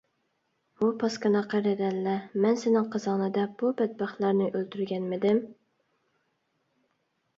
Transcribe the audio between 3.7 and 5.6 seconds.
بەتبەختلەرنى ئۆلتۈرگەنمىدىم؟